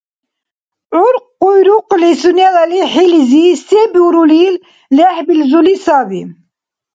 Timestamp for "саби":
5.83-6.21